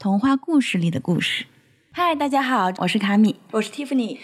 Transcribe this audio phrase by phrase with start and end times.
[0.00, 1.46] 童话故事里的故事。
[1.90, 4.16] 嗨，大家好，我是卡米，我是 Tiffany。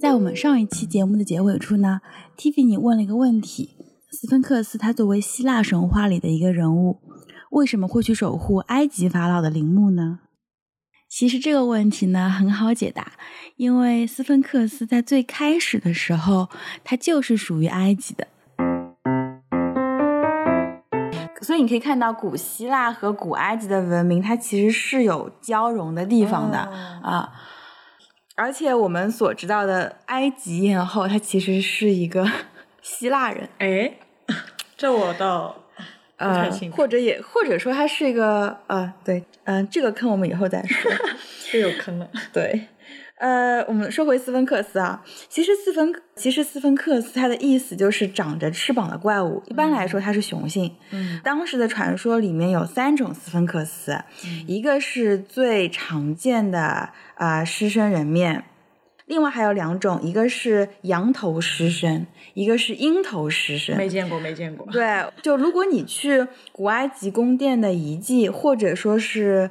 [0.00, 2.00] 在我们上一期节目的结尾处呢
[2.36, 3.74] ，Tiffany 问了一个问题：
[4.12, 7.00] 斯芬克斯他作为希腊神话里的一个人物，
[7.50, 10.20] 为什么会去守护埃及法老的陵墓呢？
[11.08, 13.14] 其实这个问题呢很好解答，
[13.56, 16.48] 因为斯芬克斯在最开始的时候，
[16.84, 18.28] 它就是属于埃及的。
[21.60, 27.30] 以你可以看到，古希腊和古埃及的文明，它其实是有交融的地方的啊。
[28.34, 32.26] 而且我们所知道的埃及艳后，她其实是一个
[32.80, 33.48] 希腊人。
[33.58, 33.92] 哎，
[34.78, 35.54] 这我倒
[36.16, 40.90] 呃，或者也或者说她是一个呃，对，嗯，这个坑我们以后再说。
[41.52, 42.08] 这有坑了。
[42.32, 42.68] 对。
[43.20, 50.74] 呃，我们说回斯芬克斯啊，其实斯芬其实斯芬克斯它的意思就是长着翅膀的怪物，一般来说它是雄性。
[50.90, 53.98] 嗯，当时的传说里面有三种斯芬克斯，
[54.46, 58.42] 一个是最常见的啊狮身人面，
[59.04, 63.76] 另外还有两种，一个是羊头狮身，一个是鹰头狮身。
[63.76, 64.66] 没见过，没见过。
[64.72, 69.50] 对，就如果你去古埃及宫殿的遗迹，或者说是。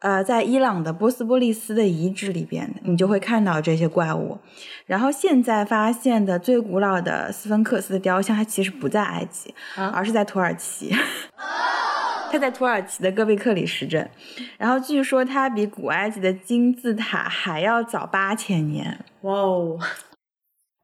[0.00, 4.38] 呃，在伊朗的波斯波利斯的遗址里边，你就会看到这些怪物。
[4.86, 9.54] 然后现在发现的最古老的斯芬克斯的雕像，它其实不在埃及，
[9.92, 10.94] 而是在土耳其。
[12.32, 14.08] 它在土耳其的戈贝克里什镇。
[14.56, 19.04] 然后据说它比古埃及的金字塔还要早八千年。
[19.22, 19.78] 哇哦！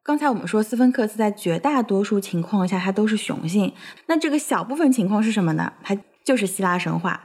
[0.03, 3.73] 刚才我们说斯芬克斯在绝大多数情况下它都是雄性，
[4.05, 5.73] 那这个小部分情况是什么呢？
[5.81, 7.23] 它就是希腊神话。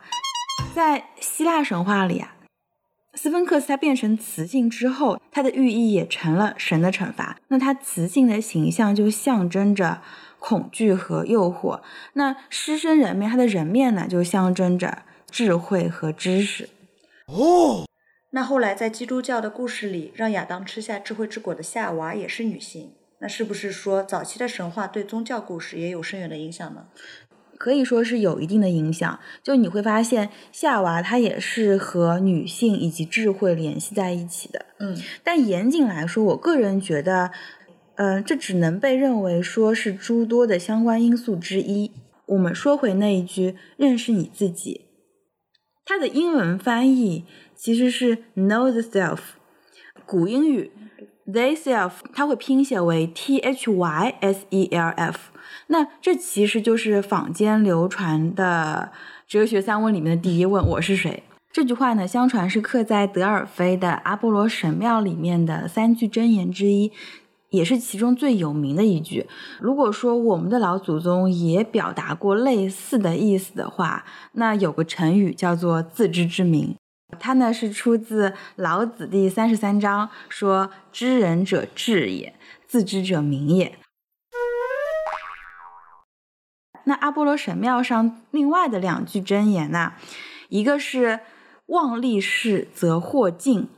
[0.74, 2.34] 在希腊神话里啊，
[3.12, 7.36] 斯芬克斯它变成雌性之后，它的寓意也成了神的惩罚。
[7.48, 10.00] 那它雌性的形象就象征着
[10.38, 11.82] 恐惧和诱惑。
[12.14, 16.70] 那狮身人面，它的人面呢，就象征着智慧和知识。
[17.26, 17.86] 哦，
[18.30, 22.94] 那后来在基督教的故事里，让亚当吃下智慧之果的夏娃也是女性。
[23.20, 26.86] 那是不是说早期的神话对宗教故事也有深远的影响呢？
[27.62, 34.66] 可以说是有一定的影响，就你会发现夏娃她也是和女性以及智慧联系在一起的。
[34.80, 37.30] 嗯，但严谨来说，我个人觉得，
[37.94, 41.92] 嗯，这只能被认为说是诸多的相关因素之一。
[42.26, 44.86] 我们说回那一句“认识你自己”，
[45.86, 47.24] 它的英文翻译
[47.54, 49.20] 其实是 “know the self”，
[50.04, 50.72] 古英语
[51.28, 55.31] “they self”，它会拼写为 “t h y s e l f”。
[55.72, 58.92] 那这其实就是坊间流传的
[59.26, 61.22] 哲学三问里面的第一问：我是谁？
[61.50, 66.92] 这句话呢，相传是刻在德尔菲的阿波罗神庙里面的三句真言之一，
[67.48, 69.26] 也是其中最有名的一句。
[69.60, 76.76] 如果说我们的老祖宗也表达过类似的意思的话，那有个成语叫做自知之明，
[77.18, 82.34] 它呢是出自老子第三十三章，说知人者智也，
[82.66, 83.72] 自知者明也。
[86.84, 89.92] 那阿波罗神庙上另外的两句真言呢？
[90.48, 91.20] 一个是
[91.68, 93.68] “妄立誓则祸近”，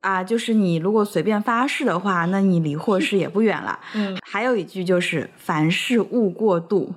[0.00, 3.78] 啊，就是你如果随便发誓的话，那你离祸事也不远了。
[3.94, 6.94] 嗯，还有一句就是“凡事勿过度”。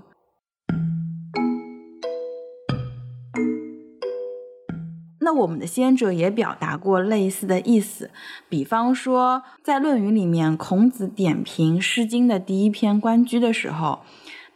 [5.19, 8.11] 那我们的先哲也表达过类似的意思，
[8.47, 14.03] 比方说在《论语》里面，孔子点评《诗经》的第一篇《关雎》的时候。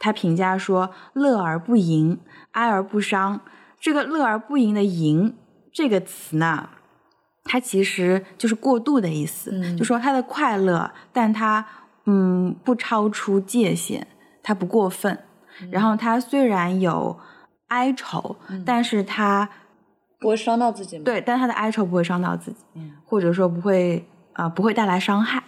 [0.02, 2.18] 他评价说：“乐而不淫，
[2.54, 3.40] 哀而不伤。”
[3.80, 5.36] 这个“乐而不淫”的“淫”
[5.72, 6.70] 这个词呢，
[7.44, 9.76] 它其实就是过度的意思。
[9.78, 11.66] 就说他的快乐，但他
[12.06, 14.08] 嗯不超出界限，
[14.42, 15.18] 他不过分。
[15.70, 17.20] 然后他虽然有
[17.68, 18.36] 哀愁，
[18.66, 19.48] 但是他
[20.20, 21.04] 不会伤到自己吗。
[21.06, 22.66] 对，但他的哀愁不会伤到自己，
[23.06, 25.44] 或者说不会啊不会带来伤害。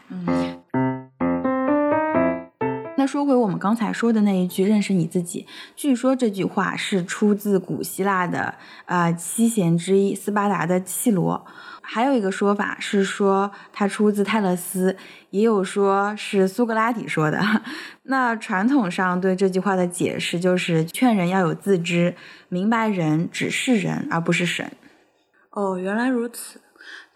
[2.96, 8.54] 那说回我们刚才说的那一句“认识你自己”，据说这句话是出自古希腊的
[8.86, 11.44] 呃七贤之一斯巴达的契罗，
[11.82, 14.96] 还有一个说法是说它出自泰勒斯，
[15.32, 17.42] 也有说是苏格拉底说的。
[18.04, 22.16] 那传统上对这句话的解释就是劝人要有自知，
[22.48, 24.72] 明白人只是人而不是神。
[25.50, 26.60] 哦，原来如此。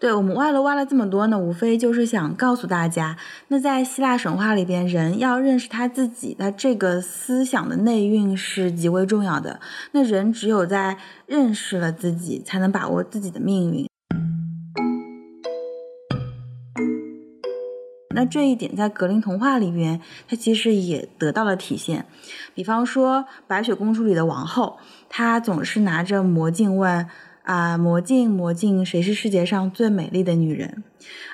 [0.00, 3.16] 对我们挖了挖了这么多呢，无非就是想告诉大家，
[3.48, 9.58] 那在希腊神话里边，人要认识他自己，那这个思想的内蕴是极为重要的。
[9.90, 13.88] 那人只有在认识了自己，才能把握自己的命运。
[18.14, 22.06] 那这一点在格林童话里边，它其实也得到了体现。
[22.54, 24.78] 比方说《白雪公主》里的王后，
[25.08, 27.08] 她总是拿着魔镜问。
[27.48, 30.84] 啊，魔镜魔镜，谁是世界上最美丽的女人？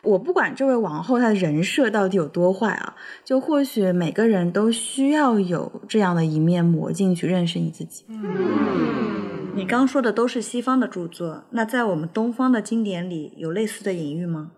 [0.04, 2.94] 我不管这位王后她的人设到底有多坏啊，
[3.24, 8.04] 就或许每个人都需要有这样的一面魔镜去认识你自己。
[9.56, 14.52] 你刚说的都是西方的著作，那在我们东方的经典里有类似的隐喻吗？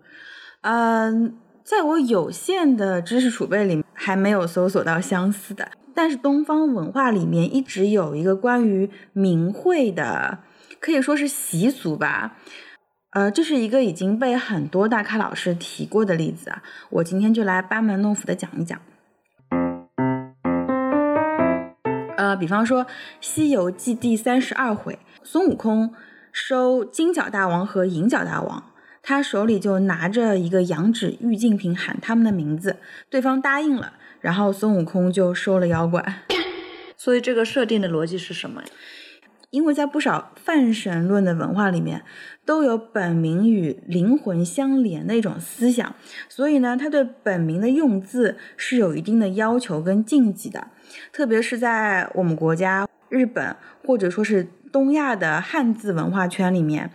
[0.61, 10.41] 嗯，在我有限的知识储备里还没有搜索到相似的，但是东方文化里面一直有一个关于名讳的。
[10.87, 12.37] 可以说是习俗吧，
[13.11, 16.63] 呃，这是一个已经被很多大咖老师提过的例子啊。
[16.91, 18.81] 我今天就来班门弄斧的讲一讲。
[22.17, 22.85] 呃，比方说
[23.21, 25.93] 《西游记》第三十二回，孙悟空
[26.31, 28.71] 收金角大王和银角大王，
[29.03, 32.77] 他手里就拿着一个羊脂玉净瓶，喊他们的名字，
[33.11, 36.23] 对方答应了，然后孙悟空就收了妖怪。
[36.97, 38.69] 所以这个设定的逻辑是什么呀？
[39.57, 42.03] 因为在不少泛神论的文化里面，
[42.45, 45.95] 都有本名与灵魂相连的一种思想，
[46.29, 50.67] 所以呢，他对本名的用字是有一定的要求跟禁忌的。
[51.11, 56.91] 特别是在我们国家、日本或者说是东亚的汉字文化圈里面，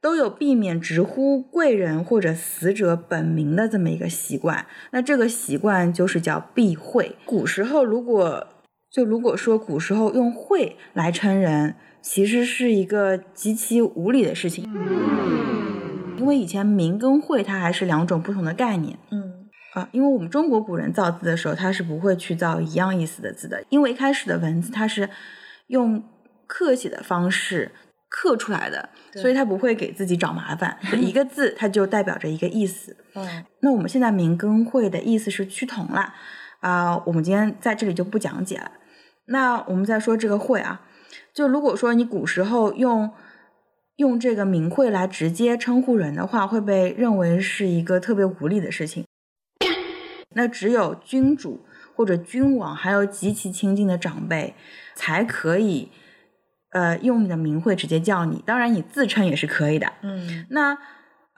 [0.00, 4.66] 都有避免直呼贵人或者死者本名的这么一个习惯。
[4.90, 7.14] 那这个习惯就是叫避讳。
[7.24, 8.48] 古时候如果
[8.90, 11.76] 就如果说古时候用讳来称人。
[12.02, 14.64] 其实是一个极其无理的事情，
[16.16, 18.98] 因为以前名跟讳它还是两种不同的概念。
[19.10, 25.08] 嗯啊，因为我们中国古人造字的时候，他是不会去造一样意思的字的，因为一开始的文字它是
[25.68, 26.02] 用
[26.48, 27.70] 刻写的方式
[28.08, 32.96] 刻出来的，所以他不会给自己找麻烦， 一个字它就代表着一个意思。
[33.14, 36.14] 嗯，那我们现在名跟讳的意思是趋同了
[36.58, 38.72] 啊，我们今天在这里就不讲解了。
[39.26, 40.80] 那我们再说这个讳啊。
[41.32, 43.10] 就如果说你古时候用
[43.96, 49.04] 用这个名讳来直接称呼人的话，会被认为是一个特别无礼的事情。
[50.34, 54.54] 那只有君主或者君王，还有极其亲近的长辈，
[54.94, 55.90] 才可以
[56.70, 58.42] 呃用你的名讳直接叫你。
[58.46, 59.92] 当然，你自称也是可以的。
[60.02, 60.78] 嗯，那。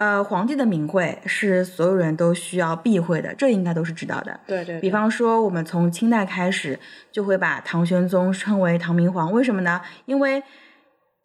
[0.02, 4.40] 呃，皇帝的名讳是所有人都需要避讳的，这应该都是知道的。
[4.48, 4.80] 对对。
[4.80, 6.76] 比方说，我们从清代开始
[7.12, 9.80] 就会把唐玄宗称为唐明皇，为什么呢？
[10.06, 10.42] 因为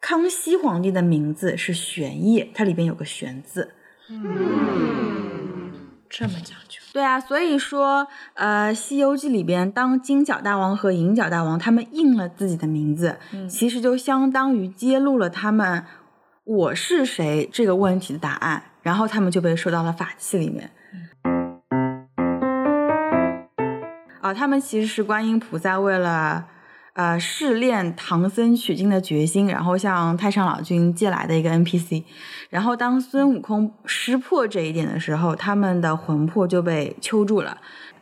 [0.00, 3.72] 康熙皇帝的名字是玄烨，它里边有个玄字。
[4.10, 5.72] 嗯，
[6.08, 6.80] 这么讲究。
[6.92, 13.16] 对啊，所以说，呃，《西游记》里边，当金角大王和银角大王他们应了自己的名字，
[13.50, 15.84] 其实就相当于揭露了他们。
[16.44, 20.70] 我是谁这个问题的答案，然后他们就被收到了法器里面。
[24.20, 26.48] 啊，他们其实是观音菩萨为了
[26.94, 32.04] 呃试炼唐僧取经的决心，然后向太上老君借来的一个 NPC。
[32.50, 37.58] 然后当孙悟空识破这一点的时候，他们的魂魄就被揪住了，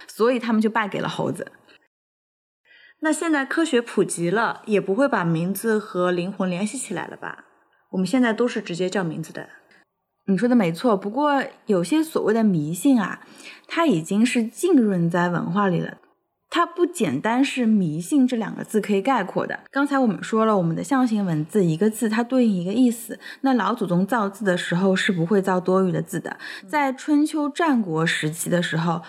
[0.08, 1.52] 所以他们就败给了猴子。
[3.00, 7.44] 那现在科学普及了，也不会把名字和灵魂联系起来了吧？
[7.90, 9.48] 我们现在都是直接叫名字的，
[10.28, 10.96] 你说的没错。
[10.96, 13.20] 不过有些所谓的迷信啊，
[13.66, 15.98] 它已经是浸润在文化里了，
[16.50, 19.60] 它不简单是迷信这两个字可以概括的。
[19.70, 26.36] 刚才我们说了，我们的象形文字一个字它对应一个意思，那老祖宗造字的时候是不会造多余的字的。
[26.68, 29.02] 在春秋战国时期的时候，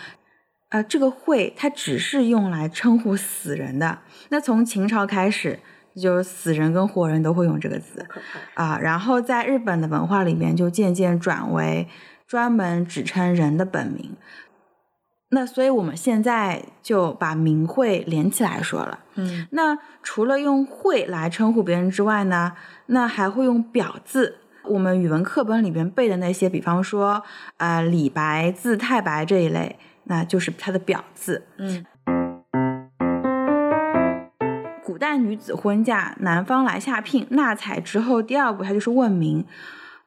[0.70, 4.00] 呃，这个“会”它只是用来称呼死人的。
[4.30, 5.60] 那从秦朝开始。
[6.00, 8.06] 就是死人跟活人都会用这个字
[8.54, 11.88] 啊，然后在日本的文化里面就渐渐转为
[12.28, 14.16] 专门指称人的本名。
[15.30, 19.00] 那所以我们现在就把名讳连起来说了。
[19.16, 22.54] 嗯，那除了用讳来称呼别人之外呢，
[22.86, 24.38] 那还会用表字。
[24.64, 27.22] 我们语文课本里边背的那些，比方说
[27.58, 31.46] 啊李白字太白这一类，那就是他的表字。
[31.58, 31.86] 嗯。
[34.98, 39.46] 古代女子婚嫁，男方来下聘纳采之后，第二步它就是问名。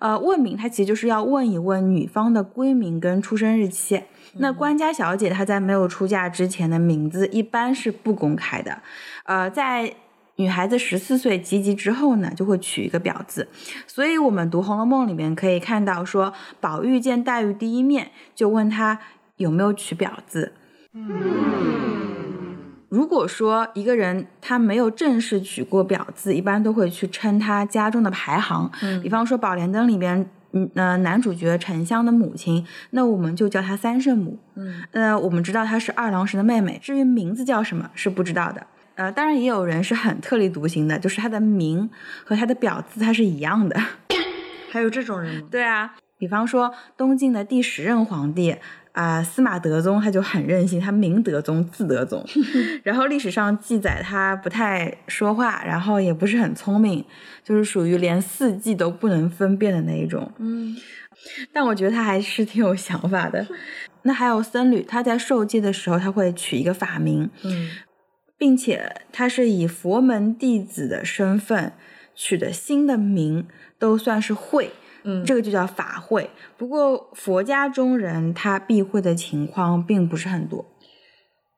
[0.01, 4.03] 呃，问名它其实就是要问一问女方的闺名跟出生日期。
[4.39, 8.83] 那官家小姐她在没有出嫁之前的名字一般是不公开的。
[9.23, 9.95] 呃，在
[10.35, 13.47] 女孩子十四岁及笄之后呢，就会取一个表字。
[13.87, 18.99] 所以我们读《红楼梦》里面可以看到，说宝玉见黛玉第一面就问她
[19.37, 20.53] 有没有取表字。
[20.95, 21.07] 嗯。
[22.91, 28.69] 如果说一个人他没有正式取过表字，一般都会去称他家中的排行。
[28.83, 34.37] 嗯，比方说《宝莲灯》里边嗯呃男主角沉香的母亲，那我们就叫她三圣母。
[34.57, 38.67] 嗯，呃，我们知道她是二郎神的妹妹，至于名字叫什么是不知道的。
[38.97, 41.89] 呃，当然也有人是很特立独行的，就是他的名
[42.25, 43.81] 和他的表字它是一样的。
[44.73, 45.47] 还有这种人吗？
[45.49, 48.57] 对啊，比方说东晋的第十任皇帝
[49.01, 52.23] 啊、司马德宗，他就很任性，他明德宗，字德宗。
[52.85, 57.03] 然后历史上记载他不太说话，然后也不是很聪明，
[57.43, 60.31] 就是属于连四季都不能分辨的那一种。
[60.39, 60.77] 嗯，
[61.51, 63.47] 但我觉得他还是挺有想法的。
[64.05, 67.71] 那还有僧侣，他在受戒的时候，他会取一个法名，嗯，
[68.37, 71.73] 并且他是以佛门弟子的身份
[72.15, 73.47] 取的新的名，
[73.79, 74.73] 都算是会。
[75.05, 76.31] 嗯这个就叫法会。
[76.57, 80.65] 不过佛家中人他避讳的情况并不是很多。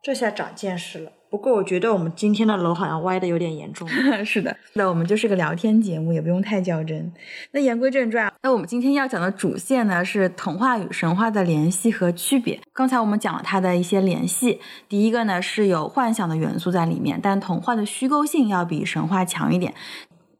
[0.02, 1.12] 这下长见识了。
[1.30, 3.88] 不过我觉得我们今天的楼好像歪的有点严重。
[4.22, 7.10] 是的，那我们就是个聊天节目，也不用太较真。
[7.52, 12.60] 那言归正传，那我们今天要讲的主线呢是童话与神话的联系和区别。
[12.74, 19.72] 刚才我们讲了它的一些联系，第一个呢是有幻想的元素在里面，但童话的虚构性要比神话强一点。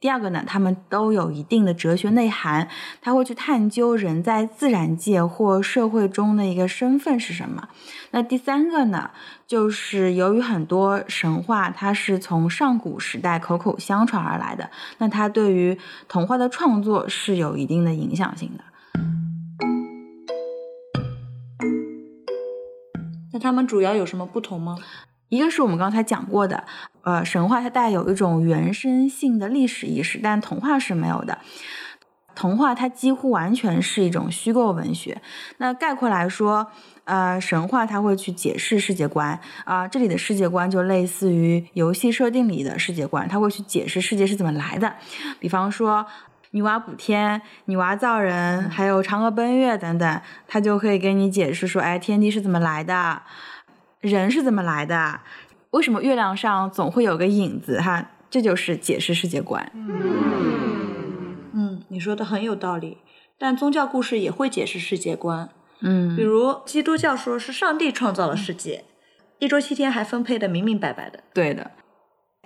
[0.02, 2.66] 第二个呢，他们都有一定的哲学内涵，
[3.00, 7.68] 他会去探究人在自然界或社会中的一个身份是什么。
[8.10, 9.12] 那第三个呢，
[9.46, 14.68] 就是由于很多神话它是从上古时代口口相传而来的，
[14.98, 15.78] 那它对于
[16.08, 18.64] 童话的创作是有一定的影响性的。
[23.32, 24.76] 那他们主要有什么不同吗？
[25.32, 26.62] 一个是我们刚才讲过的，
[27.04, 31.38] 呃，神话它带有一种原生性的历史意识，但童话是没有的。
[32.34, 35.22] 童话它几乎完全是一种虚构文学。
[35.56, 36.66] 那概括来说，
[37.04, 44.92] 呃，神话它会去解释世界观啊、这里的世界观就类似于游戏设定里的世界观，它会去解释世界是怎么来的。
[45.40, 46.06] 比方说。
[46.54, 53.22] 女娲补天、女娲造人，还有嫦娥奔月等等，它就可以给你解释说，哎，天地是怎么来的，
[54.02, 55.20] 人是怎么来的，
[55.70, 57.80] 为什么月亮上总会有个影子？
[57.80, 59.70] 哈，这就是解释世界观。
[61.54, 62.98] 嗯，你说的很有道理。
[63.38, 65.48] 但宗教故事也会解释世界观，
[65.80, 68.84] 嗯比如基督教说是上帝创造了世界，
[69.40, 71.20] 一周七天还分配的明明白白的。
[71.34, 71.72] 对的。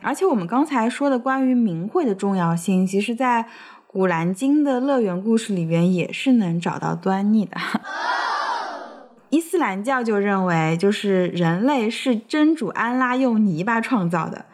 [0.03, 3.45] 而且我们刚才说的关于名讳的重要性，其实在
[3.87, 7.57] 《古兰经》的乐园故事里边也是能找到端倪的。
[9.31, 14.47] 伊斯兰教就认为，就是人类是真主安拉用泥巴创造的。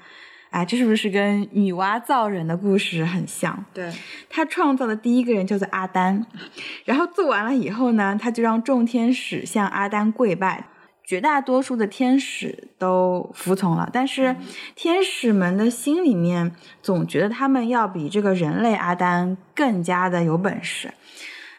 [0.50, 3.64] 哎，这是不是跟女娲造人的故事很像？
[3.72, 3.90] 对，
[4.28, 6.26] 他创造的第一个人叫做阿丹，
[6.84, 10.66] 然后做完了以后呢，他就让众天使向阿丹跪拜，
[11.02, 14.36] 绝大多数的天使都服从了，但是
[14.74, 16.52] 天使们的心里面
[16.82, 20.92] 总觉得他们要比这个人类阿丹更加的有本事，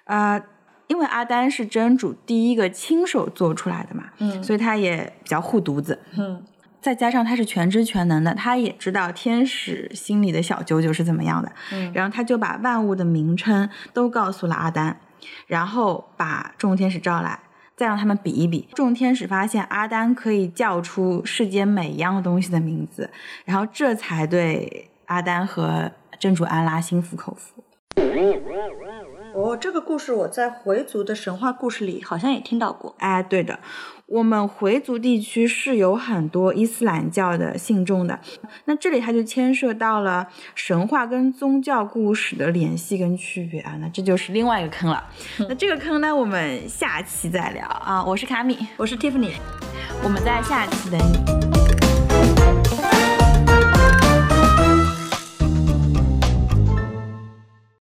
[0.03, 0.39] 呃，
[0.88, 4.44] 因为阿丹是真主第一个亲手做出来的嘛，嗯。
[4.44, 6.44] 所以他也比较护犊子，嗯。
[6.82, 11.92] 再加上他是全知全能的，他也知道天使心里的小九九是怎么样的，嗯。
[11.94, 15.00] 然后他就把万物的名称都告诉了阿丹，
[15.48, 17.40] 然后把众天使召来，
[17.78, 18.68] 再让他们比一比。
[18.74, 23.10] 众天使发现阿丹可以叫出世间每一样东西的名字，
[23.46, 27.63] 然后这才对阿丹和真主安拉心服口服。
[29.36, 32.96] 哦，这个故事我在回族的神话故事里好像也听到过。
[33.00, 33.60] 哎，对的，
[34.06, 38.20] 我们回族地区是有很多伊斯兰教的信众的。
[38.66, 45.04] 那这里它就牵涉到了神话跟宗教故事的联系跟区别啊，那这就是另外一个坑了。
[45.40, 48.04] 那这个坑呢，我们下期再聊啊。
[48.06, 49.34] 我是卡米，我是 Tiffany。
[50.04, 51.52] 我们在下期等你。